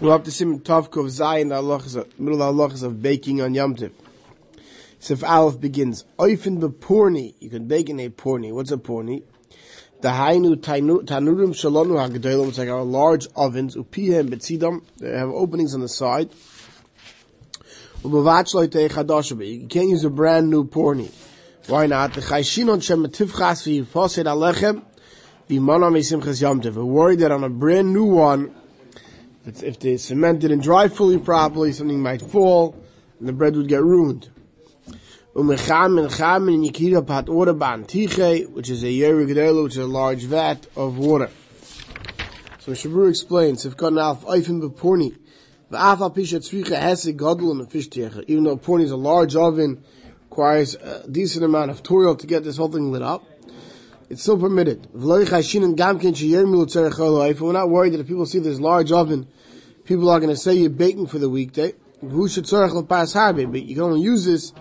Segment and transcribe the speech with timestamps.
[0.00, 3.74] We'll have to see Tavkov Zayin, the halachas, middle of halachas of baking on Yom
[3.74, 3.92] Tiv.
[4.98, 8.50] Sif Aleph begins, Oifen beporni, you can bake in a porni.
[8.50, 9.24] What's a porni?
[10.00, 15.74] The Hainu Tanurim Shalonu HaGedolim, it's like our large ovens, Upihem Betzidam, they have openings
[15.74, 16.30] on the side.
[18.02, 21.12] You can't use a brand new porni.
[21.66, 22.14] Why not?
[22.14, 24.82] The Chayshinon Shem Tivchas V'Yiposet Alechem
[25.50, 26.76] V'Imana Mesimchas Yom Tiv.
[26.76, 28.54] We're worried that on a brand new one,
[29.50, 32.76] if, if the cement didn't dry fully properly, something might fall,
[33.18, 34.28] and the bread would get ruined.
[35.34, 39.86] Umecham and cham and yikira pat water bantiche, which is a yeru which is a
[39.86, 41.30] large vat of water.
[42.58, 44.24] So Shabru explains, if got an alf
[47.16, 49.82] gadol and a fish even though porni is a large oven,
[50.24, 53.24] requires a decent amount of toil to get this whole thing lit up,
[54.10, 54.88] it's still permitted.
[54.92, 55.30] We're not
[57.70, 59.28] worried that if people see this large oven,
[59.84, 61.74] people are going to say you're baking for the weekday.
[62.02, 62.40] But you
[63.74, 64.52] can only use this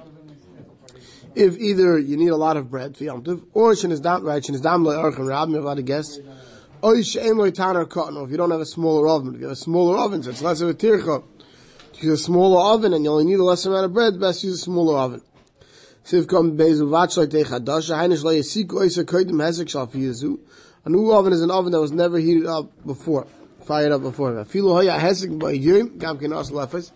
[1.36, 5.28] if either you need a lot of bread for Yom Tov, or right, Shinizam Le'archim
[5.28, 6.24] Rab, you have a lot of guests, er
[6.84, 10.30] or if you don't have a smaller oven, if you have a smaller oven, so
[10.32, 11.24] it's less of a tircha,
[11.96, 14.56] use a smaller oven and you only need a less amount of bread, best use
[14.56, 15.22] a smaller oven.
[16.10, 20.40] Siv kom bezu vatsh like chadash, heinish lo yasiku oisa shal fiyazu.
[20.84, 23.28] A new oven is an oven that was never heated up before,
[23.66, 24.32] fired up before.
[24.46, 24.94] Filu hoya
[25.38, 26.92] by yirim, gam lefes.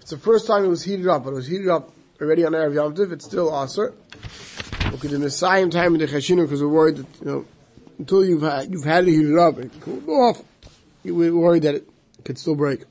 [0.00, 2.50] It's the first time it was heated up, but it was heated up already on
[2.54, 3.94] Erev Yom it's still aser.
[4.94, 7.44] Okay, the Messiah time in the Chashinu, because we're worried that, you know,
[8.00, 10.42] until you've had, you've had it heated up, it cooled off.
[11.04, 11.88] We're worried that it
[12.24, 12.84] could still break.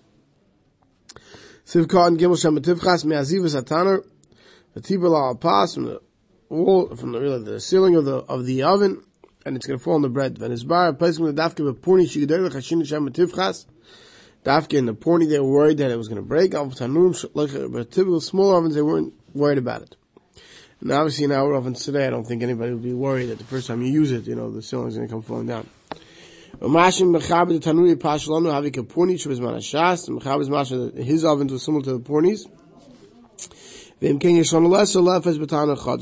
[3.56, 4.06] Ataner,
[4.76, 6.02] the tibel al pas from the
[6.50, 9.02] wall, from the, really, the ceiling of the, of the oven,
[9.45, 10.38] and it's going to fall on the bread.
[10.38, 13.66] When it's bar, placing the dafke of porni shigdei lechashin shem tivchas,
[14.44, 16.53] dafke in the porni, they were worried that it was going to break.
[16.53, 19.96] Al tanum, uh, but typical small ovens, they weren't worried about it.
[20.81, 23.46] And obviously in our ovens today, I don't think anybody would be worried that the
[23.46, 25.69] first time you use it, you know, the ceiling is going to come falling down.
[26.59, 26.69] His
[31.25, 32.46] ovens were similar to the pornis.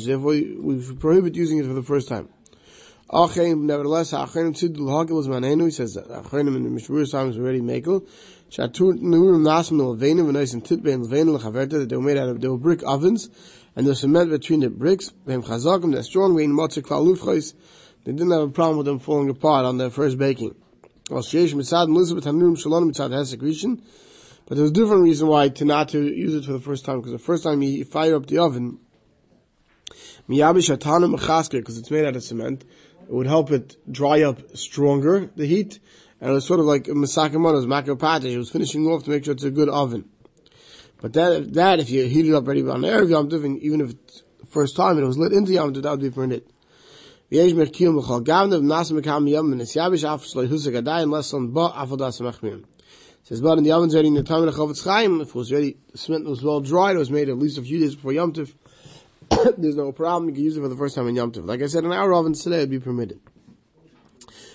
[0.05, 2.27] Therefore, we prohibit using it for the first time.
[3.09, 8.05] Nevertheless, he says that Acherim in the Mishmur times already mekel.
[8.55, 8.73] And
[11.71, 13.29] that they were made out of they were brick ovens
[13.75, 15.11] and there's cement between the bricks.
[15.25, 16.35] Chazakim they're strong.
[16.35, 16.45] They
[18.11, 20.55] didn't have a problem with them falling apart on their first baking.
[21.07, 23.81] While sheish mitzad Elizabeth hanurim shalom mitzad hesek rishon
[24.45, 26.99] but there's a different reason why to not to use it for the first time,
[26.99, 28.79] because the first time you fire up the oven,
[30.27, 32.65] because it's made out of cement,
[33.01, 35.79] it would help it dry up stronger, the heat,
[36.19, 39.33] and it was sort of like Masakamoto's makapate, it was finishing off to make sure
[39.33, 40.09] it's a good oven.
[41.01, 43.81] But that, that if you heat it up already on the Erev Yom Tov, even
[43.81, 46.09] if it's the first time and it was lit into Yom Tov, that would be
[46.09, 46.43] permitted.
[47.29, 47.53] Unless
[53.23, 55.35] says, but in the oven's ready in the time of the Chofetz Chaim, if it
[55.35, 57.95] was ready, the cement was well dried, it was made at least a few days
[57.95, 58.53] before Yom Tov,
[59.57, 61.45] there's no problem, you can use it for the first time in Yom Tov.
[61.45, 63.19] Like I said, in our ovens today, would be permitted.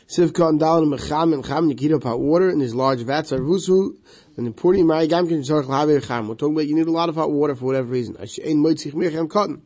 [0.09, 3.31] Sivka and Dal and Mecham and Cham, you heat hot water in these large vats,
[3.31, 3.95] Arvusu,
[4.39, 6.29] and in Puri Mari Gamkin, Cham.
[6.29, 8.17] We're talking about you need a lot of hot water for whatever reason.
[8.19, 9.63] I sh ain' mutsichmicham cotton.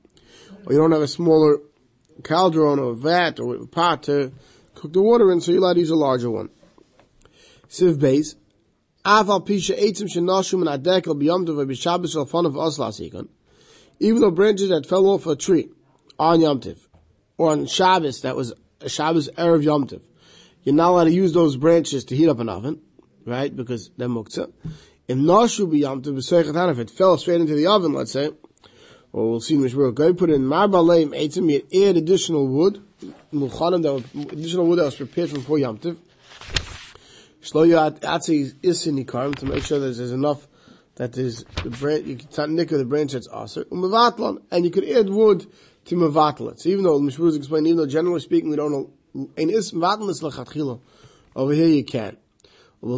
[0.66, 1.58] Or you don't have a smaller
[2.24, 4.32] cauldron or vat or pot to
[4.74, 6.50] cook the water in, so you're allowed to use a larger one.
[7.68, 8.34] Siv base,
[9.04, 9.26] Even
[14.20, 15.68] though branches that fell off a tree
[16.20, 16.86] on Yom Tov,
[17.36, 20.02] or on Shabbos that was a Shabbos erev Yom Tov,
[20.62, 22.80] you're not allowed to use those branches to heat up an oven,
[23.24, 23.54] right?
[23.54, 24.52] Because they're muktzah.
[25.08, 28.30] If nashu b'yom b'seichet if it fell straight into the oven, let's say,
[29.12, 32.80] or we'll see in Mishmur, go put in marbaleim eitzim, you add additional wood,
[33.32, 35.96] muchanim, additional wood that was prepared from before Yom Tov,
[37.42, 40.46] Shlo Yatzi is in Nikarim to make sure that there's enough
[40.94, 44.88] that is the branch, you can nick the branch that's aser, ah, and you could
[44.88, 45.46] add wood
[45.86, 48.90] to mevatl So even though Mishmur is explaining, even though generally speaking we don't know,
[49.36, 50.80] in is is lechatchila,
[51.34, 52.16] over here you can.
[52.80, 52.88] But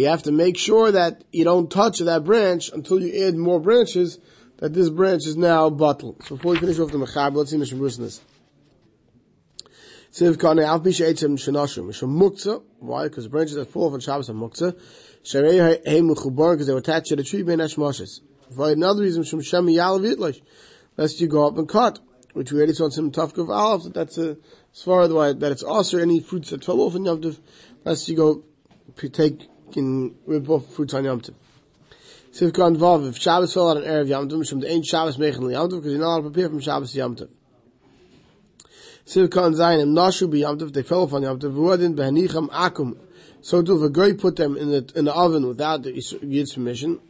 [0.00, 3.60] you have to make sure that you don't touch that branch until you add more
[3.60, 4.18] branches,
[4.58, 6.16] that this branch is now bottle.
[6.24, 8.22] So before we finish off the mechab, let's see Mishmur this.
[10.12, 10.82] Siv kane av.
[10.82, 12.62] Mishum muktzah.
[12.78, 13.04] Why?
[13.04, 14.78] Because the branches that fall off on Shabbos are muktzah.
[15.24, 18.20] Sharei mechubar because they were attached to the tree ben hashmoshes.
[18.54, 20.40] For another reason, shum shem yalav yitlash.
[20.96, 22.00] Lest you go up and cut.
[22.32, 24.36] Which we already saw in some Tafkav Aleph, that that's a,
[24.72, 27.40] as far as way, that it's also any fruits that fell off in Yom Tov,
[27.84, 28.44] lest you go
[28.96, 31.34] take can rip off fruits on Yom Tov.
[32.32, 35.68] Sivka Vav, if Shabbos fell out on Erev Yom Tov, the ain't Shabbos Mechan Yom
[35.70, 37.30] Tov, because you're not allowed to prepare from Shabbos Yom Tov.
[39.06, 42.96] Sivka and Zayin, Im Nashu Tov, they fell off on Yom Tov, Vuadin Behanicham Akum,
[43.40, 45.92] so to if a guy put them in the, in the oven without the
[46.22, 47.00] Yid's permission,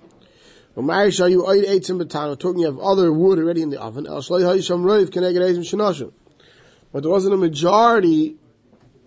[0.77, 4.43] shall you eat eight Batano, talking of other wood already in the oven, El Shalai
[4.43, 6.13] Hayisham Roiv, Keneged Ezim Shanashim.
[6.93, 8.37] But there wasn't a majority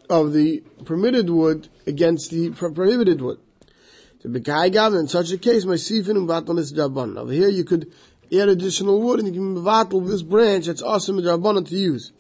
[0.10, 3.40] of the permitted wood against the prohibited wood.
[4.22, 6.78] To be gav in such a case, my sifin and vatal is.
[6.78, 7.92] Over here, you could
[8.32, 12.14] add additional wood and you can vatal this branch that's awesome with draban to use.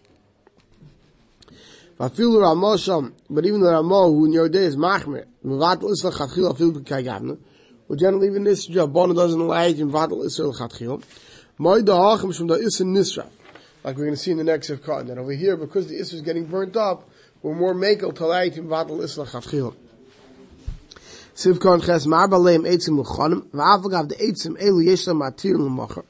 [1.97, 7.37] But even the Ramah, who in your day is machmer, mevatel is lachatchil afil b'kagavna,
[7.87, 11.03] well, generally even this draban doesn't you to vatal is lachatchil.
[11.57, 13.27] My da'achim from the isin nisra.
[13.83, 15.95] Like we're going to see in the next of cotton, that over here, because the
[15.95, 17.07] is is getting burnt up,
[17.43, 19.75] we're more makel to you to vatal is lachatchil.
[21.35, 22.97] Sivkon ches eitzim
[24.09, 26.05] the eitzim elu yeshlam matir.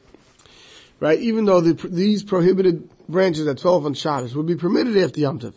[0.99, 5.19] Right, even though the, these prohibited branches that fell on Shabbos would be permitted after
[5.19, 5.53] Yom Tov.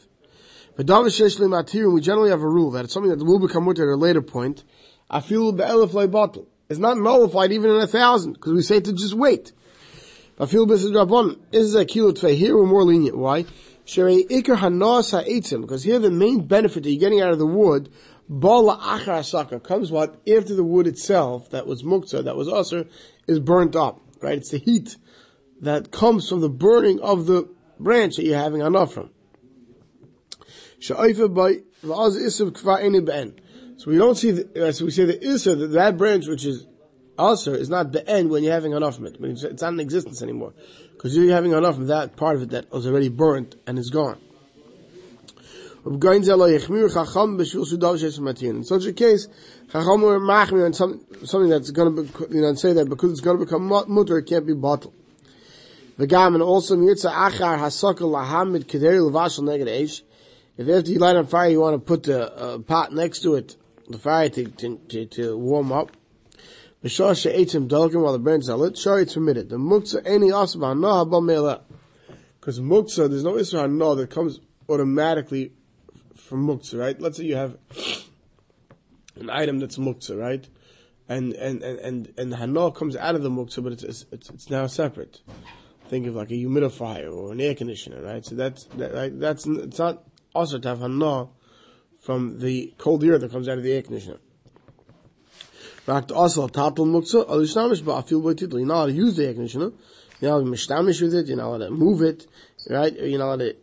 [0.78, 4.20] We generally have a rule that it's something that will become mutter at a later
[4.22, 4.62] point.
[5.22, 6.48] Feel be'elef bottle.
[6.68, 9.52] It's not nullified even in a thousand, because we say to just wait.
[10.38, 11.06] I feel this is a
[11.86, 12.36] kilo tfei.
[12.36, 13.16] Here we're more lenient.
[13.16, 13.46] Why?
[13.84, 14.24] Because
[15.84, 17.88] here the main benefit that you're getting out of the wood
[18.28, 19.00] Bala
[19.62, 22.86] comes what after the wood itself that was muktzah, that was usher,
[23.28, 24.00] is burnt up.
[24.20, 24.38] Right?
[24.38, 24.96] It's the heat
[25.60, 27.48] that comes from the burning of the
[27.78, 29.10] branch that you're having enough from.
[30.80, 31.12] So we
[33.98, 36.66] don't see, the, uh, so we say the issa that that branch which is
[37.18, 39.16] usher is not the end when you're having enough of it.
[39.20, 40.52] It's not in existence anymore
[40.92, 43.90] because you're having enough of that part of it that was already burnt and is
[43.90, 44.18] gone.
[45.84, 46.10] In such
[48.86, 49.28] a case,
[49.70, 53.20] Chacham were machmir some, something that's going to be, you know, say that because it's
[53.20, 54.94] going to become mutter, it can't be bottled.
[55.96, 60.02] V'gam, and also, mirza achar hasakal lahamid kederi levashal neged.
[60.56, 63.34] If after you light on fire, you want to put the a pot next to
[63.34, 63.56] it,
[63.88, 65.92] the fire to, to, to, to warm up.
[66.82, 69.50] B'shah she'etzim dalkim while the branches are lit, sure it's permitted.
[69.50, 71.60] The muktzah any asab ha'nah ha'bam
[72.40, 75.52] Because muktzah, there's no isra no that comes automatically
[76.14, 77.00] from muktzah, right?
[77.00, 77.58] Let's say you have
[79.16, 80.48] an item that's muktzah, right?
[81.08, 84.30] And and and and, and the hana comes out of the muktzah, but it's, it's
[84.30, 85.20] it's now separate.
[85.88, 88.24] Think of like a humidifier or an air conditioner, right?
[88.24, 89.20] So that's that, right?
[89.20, 90.02] that's it's not
[90.36, 91.28] also to have hana
[92.00, 94.18] from the cold air that comes out of the air conditioner.
[95.86, 98.58] Rakt also tatel muktzah alishnamish ba'afil b'titl.
[98.58, 99.72] You're not allowed to use the air conditioner.
[100.20, 101.26] You're not allowed to with it.
[101.26, 102.26] You're not allowed to move it,
[102.70, 102.92] right?
[102.92, 103.56] You're not allowed to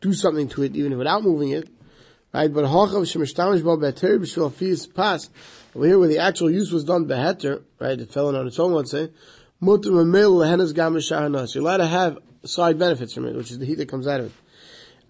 [0.00, 1.68] do something to it even without moving it.
[2.32, 5.30] Right, but hachav shemishtamish ba beter b'shvil fiyas pas.
[5.76, 8.72] Over here, where the actual use was done beheter, right, it fell on its own,
[8.72, 9.10] let's say,
[9.60, 11.54] mutter memel lehenas gam shahanas.
[11.54, 14.20] You're allowed to have side benefits from it, which is the heat that comes out
[14.20, 14.32] of it.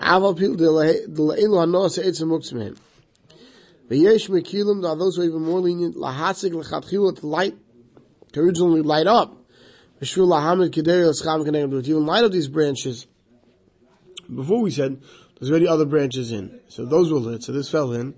[0.01, 2.77] Aval pil de le'elu hanas etzem muktzim
[3.91, 7.55] V'yesh mekilim, are those who are even more lenient, lahatzig lechatchila to light,
[8.33, 9.37] to originally light up.
[10.01, 13.07] B'shvil lahamid kederi l'scham kenegam, to even light up these branches.
[14.35, 15.03] Before we said,
[15.39, 16.61] there's already other branches in.
[16.69, 18.15] So those were lit, so this fell in.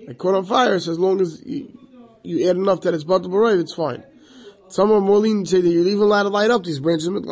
[0.00, 1.78] It caught on fire, so as long as you,
[2.24, 4.02] you add enough that it's about bottle b'roiv, it's fine.
[4.68, 7.24] Some are more lenient say that you're even allowed to light up these branches with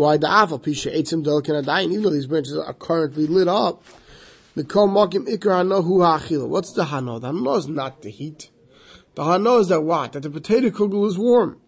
[0.00, 3.48] Why the afal pisha eitzim del can dying, even though these branches are currently lit
[3.48, 3.84] up.
[4.54, 6.48] The makim ikar ha'achila.
[6.48, 7.20] What's the hano?
[7.20, 8.48] The hano is not the heat.
[9.14, 10.12] The hano is that what?
[10.14, 11.60] That the potato kugel is warm.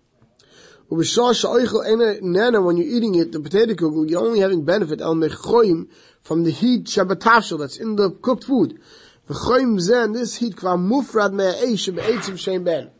[0.88, 5.90] When you're eating it, the potato kugel, you're only having benefit el mechoim
[6.22, 8.80] from the heat shabatashel that's in the cooked food.
[9.28, 12.90] This heat mufrad shem ben.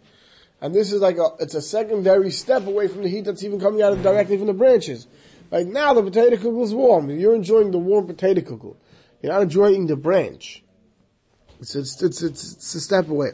[0.61, 3.59] And this is like a, it's a secondary step away from the heat that's even
[3.59, 5.09] coming out of, directly from the branches.
[5.53, 7.11] Right now the potato kugel is warm.
[7.11, 8.77] You're enjoying the warm potato kugel.
[9.21, 10.65] You're not enjoying the branch.
[11.61, 13.33] It's, it's, it's, it's, it's a step away.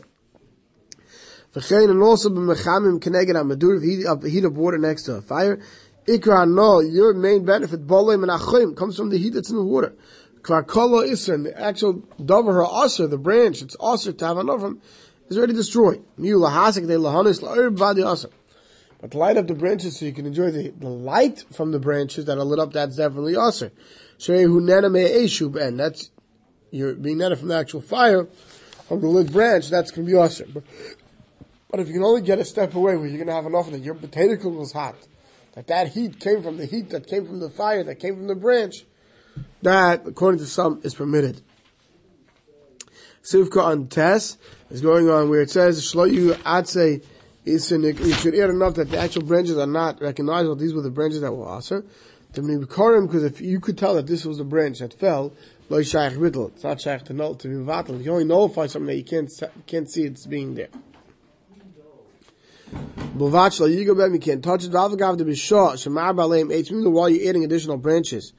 [1.54, 5.60] V'chein and also b'mechamim keneged ha'madur, up, heat up water next to a fire.
[6.06, 9.62] Ikra no, your main benefit, bolem and achim, comes from the heat that's in the
[9.62, 9.94] water.
[10.42, 14.75] Kvar kolo isra, the actual dover aser, the branch, it's have another
[15.28, 16.02] is already destroyed.
[16.18, 18.30] Miu lahasik de lahanis la'er badi aser.
[19.00, 22.25] But light up the branches so you can enjoy the, the light from the branches
[22.25, 23.71] that are lit up, that's definitely aser.
[24.19, 26.11] Eshu that's,
[26.73, 28.26] you're being netted from the actual fire,
[28.88, 30.47] from the lit branch, that's going to be aser.
[30.52, 30.64] But,
[31.71, 33.73] but if you can only get a step away where you're going to have enough
[33.73, 34.97] it, your potato is hot,
[35.52, 38.26] that that heat came from the heat that came from the fire, that came from
[38.26, 38.85] the branch,
[39.62, 41.40] that, according to some, is permitted.
[43.23, 44.38] Sivka on Tess
[44.71, 47.05] is going on where it says Shloyu Atse
[47.49, 50.57] You should add enough that the actual branches are not recognizable.
[50.57, 51.83] These were the branches that were also.
[52.35, 55.33] To be because if you could tell that this was the branch that fell,
[55.71, 56.52] Lo Shaykh Bittel.
[56.52, 58.05] It's not Shaykh to know to be Vatal.
[58.05, 59.31] You only nullify something that you can't
[59.67, 60.69] can't see it's being there.
[63.17, 64.71] Buvach you go back, you can't touch it.
[64.71, 65.76] Vavagav to be short.
[65.76, 66.71] Shemar Baleim Eitz.
[66.90, 68.35] While you're adding additional branches.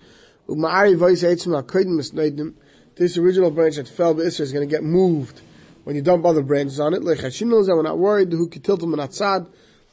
[0.48, 2.54] Umari Voice Eitz Makoidim Misneidim
[3.00, 5.42] this original branch that fell Isra is going to get moved
[5.84, 7.04] when you dump other branches on it.
[7.04, 9.48] Like Hashinos, we're not worried who could tilt them in Atzad.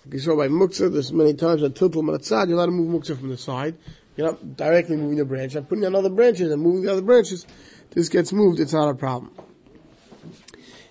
[0.04, 2.66] Like you saw by Muktzah, there's many times that tilt them in Atzad, you're allowed
[2.66, 3.76] to move Muktzah from the side.
[4.16, 5.54] You're not directly moving the branch.
[5.54, 7.46] I'm putting on other branches and moving the other branches.
[7.90, 9.32] This gets moved, it's not a problem.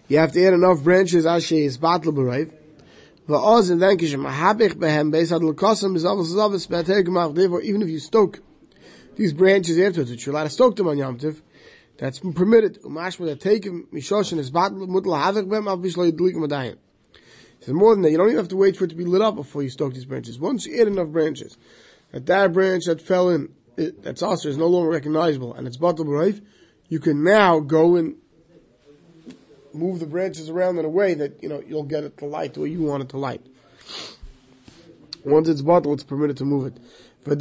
[0.07, 2.53] You have to add enough branches, Ashe is battle b'raiv.
[3.27, 7.89] Va'oz and then kishem mahabich behem beisad l'kosam is avos zavos be'ater gemach even if
[7.89, 8.39] you stoke
[9.15, 11.41] these branches afterwards, which you're allowed to stoke them on Yom Tiv,
[11.97, 12.81] that's permitted.
[12.83, 16.77] Umashma that take him mishoshin is bat mutla havik bem al bishlo yidlik madayim.
[17.61, 19.21] So more than that, you don't even have to wait for it to be lit
[19.21, 20.37] up before you stoke these branches.
[20.37, 21.57] Once you add enough branches,
[22.11, 25.77] that that branch that fell in, it, that's also is no longer recognizable, and it's
[25.77, 26.41] batal b'reif,
[26.89, 28.17] you can now go and
[29.73, 32.53] move the branches around in a way that you know you'll get it to light
[32.53, 33.41] the way you want it to light.
[35.23, 36.77] Once it's bottled, it's permitted to move it.
[37.25, 37.39] Those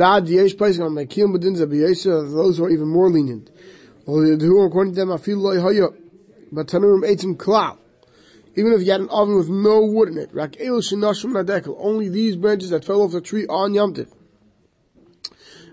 [2.59, 3.51] who are even more lenient.
[4.07, 5.95] According to them, I feel like
[6.53, 7.79] but tanurim eitzim klal.
[8.57, 10.57] Even if you had an oven with no wood in it, rak.
[10.61, 14.13] Only these branches that fell off the tree on yamtiv.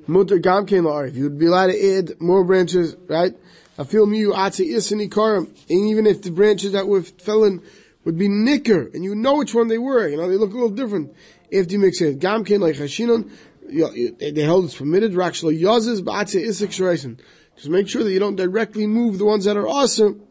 [0.08, 3.36] Mutter gam came If you would be allowed to add more branches, right?
[3.78, 5.54] I feel miu atze isini karam.
[5.70, 7.62] And even if the branches that were fallen
[8.04, 10.54] would be nicker, and you know which one they were, you know, they look a
[10.54, 11.16] little different.
[11.52, 13.30] If you mix it, gam came like hashinon,
[13.70, 17.20] they held it's permitted, rak shlo yazes ba'atze isik shreisen.
[17.62, 20.24] Just make sure that you don't directly move the ones that are awesome.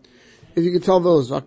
[0.57, 1.31] If you can tell those.
[1.31, 1.41] Why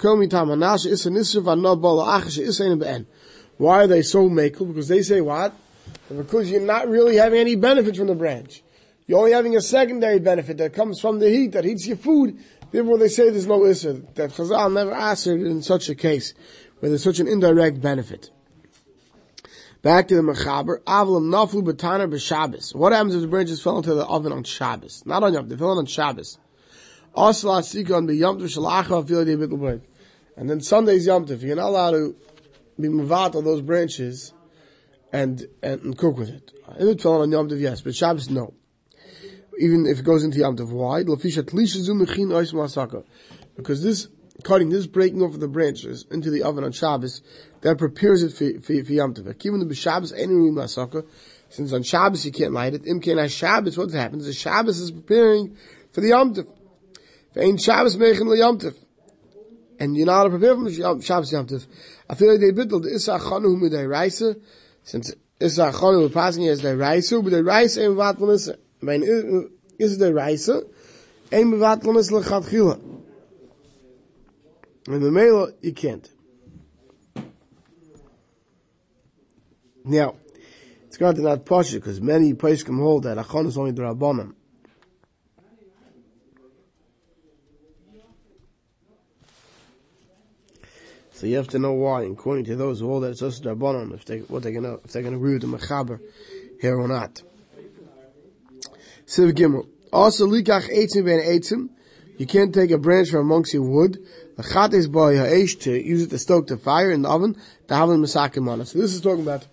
[3.83, 4.67] are they so makel?
[4.69, 5.53] Because they say what?
[6.07, 8.63] Because you're not really having any benefit from the branch.
[9.07, 12.37] You're only having a secondary benefit that comes from the heat, that heats your food.
[12.71, 13.95] Therefore they say there's no issa.
[14.15, 16.33] That Chazal never answered in such a case,
[16.79, 18.31] where there's such an indirect benefit.
[19.83, 20.81] Back to the Mechaber.
[20.83, 22.73] Avlam naflu b'taner b'Shabbos.
[22.73, 25.05] What happens if the branches fell into the oven on Shabbos?
[25.05, 26.37] Not on Yom, they fell on Shabbos.
[27.17, 29.81] Asla sikon b'Yom Tov shalacha afil de bitl
[30.37, 31.41] And then Sunday's Yom Tov.
[31.41, 32.15] You're not allowed to
[32.79, 34.31] be mavat on those branches
[35.11, 36.53] and, and, and cook with it.
[36.79, 38.53] If it fell on Yom Tov, yes, but Shabbos, no.
[39.59, 40.69] Even if it goes into Yom Tov.
[40.69, 41.03] Why?
[43.57, 44.07] Because this
[44.43, 47.21] cutting, this breaking off of the branches into the oven on Shabbos,
[47.61, 49.45] that prepares it for, for, Yom Tov.
[49.45, 51.05] Even the Shabbos, any room masaka,
[51.49, 54.25] since on Shabbos you can't light it, Imken has Shabbos, what happens?
[54.25, 55.55] The Shabbos is preparing
[55.91, 56.47] for the Yom Tov.
[57.33, 58.75] Vein Shabbos mechin the Yom Tov.
[59.79, 60.71] And you're not prepared for
[61.01, 61.65] Shabbos Yom Tov.
[62.09, 64.35] I feel like they bid the Issa Chanu Midai Raisa,
[64.83, 68.57] since Issa Chanu was passing as the Raisa, but the Raisa ain't Vatlan Issa.
[68.81, 69.49] I mean,
[69.79, 70.63] is the Raisa,
[71.31, 73.02] ain't Vatlan Issa Lechatchila.
[74.87, 76.09] And the male, you can't.
[79.85, 80.15] Now,
[80.87, 83.81] it's got to not push it because many can hold that achon is only the
[83.81, 84.35] rabbanon.
[91.13, 93.93] So you have to know why, according to those who hold that it's also rabbanon,
[93.93, 95.99] if they what they're gonna if they're gonna agree with the mechaber
[96.59, 97.21] here or not.
[99.05, 99.67] Siv Gimel.
[99.91, 101.69] Also likach eitzim ben eitzim.
[102.17, 103.97] You can't take a branch from amongst your wood
[104.35, 107.35] the chat is by ha'esh to use it to stoke the fire in the oven
[107.67, 108.65] to have on it.
[108.65, 109.45] So this is talking about,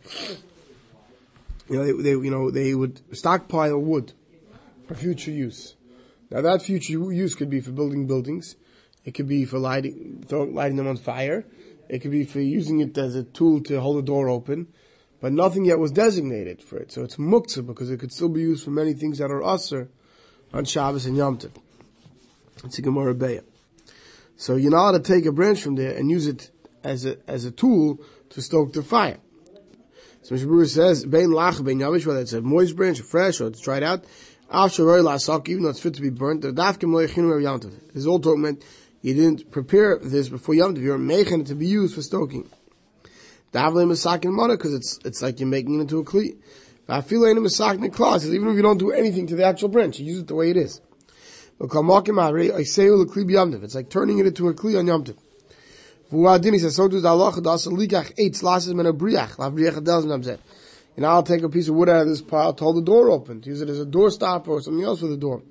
[1.68, 4.14] you know, they, they, you know, they would stockpile wood
[4.86, 5.74] for future use.
[6.30, 8.56] Now that future use could be for building buildings.
[9.04, 11.44] It could be for lighting, lighting them on fire.
[11.88, 14.68] It could be for using it as a tool to hold a door open.
[15.20, 16.92] But nothing yet was designated for it.
[16.92, 19.88] So it's muktzah because it could still be used for many things that are usr
[20.54, 21.52] on Shabbos and Yom Tov.
[22.64, 23.42] It's a Gemara Be'ah.
[24.36, 26.50] So you're not allowed to take a branch from there and use it
[26.82, 28.00] as a, as a tool
[28.30, 29.18] to stoke the fire.
[30.22, 30.66] So Mr.
[30.68, 33.82] says, Bein lach, bein yavish, whether it's a moist branch, or fresh, or it's dried
[33.82, 34.04] out,
[34.50, 37.92] after lasak, even though it's fit to be burnt, the dafkim loichinu yamtiv.
[37.92, 38.64] This all talk meant
[39.02, 42.48] you didn't prepare this before yamtiv, you're making it to be used for stoking.
[43.52, 46.36] Davle masakin mana, because it's, it's like you're making it into a kli.
[46.88, 47.20] I feel
[47.90, 50.34] class, even if you don't do anything to the actual branch, you use it the
[50.34, 50.80] way it is.
[51.62, 51.74] It's
[53.74, 55.18] like turning it into a kli on Yom Tov.
[56.10, 59.84] Fuadini says, so does the Allah, das likach eight slashes men a briach, la briach
[59.84, 60.38] doesn't say.
[60.96, 63.10] And I'll take a piece of wood out of this pile to hold the door
[63.10, 65.42] open, to use it as a door stopper or something else for the door.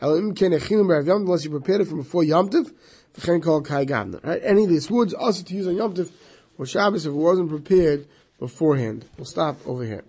[0.00, 2.72] Unless you prepared it from before Yom Tov,
[3.14, 4.24] V'chein called kai gavna.
[4.24, 4.40] Right?
[4.42, 6.10] Any of these woods also to use on Yom Tov
[6.58, 8.06] or Shabbos if it wasn't prepared
[8.38, 9.04] beforehand.
[9.16, 10.04] We'll stop over here.